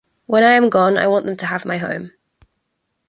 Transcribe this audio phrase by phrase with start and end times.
[0.25, 2.11] When I am gone, I want them to have my home.